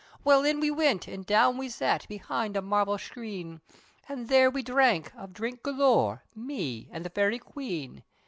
[0.23, 3.61] Well in we wint, an' down we sat, Behind a marvel schreen,
[4.09, 8.03] An' there we dhrank, of drink galore, Me an' the Fairy Queen.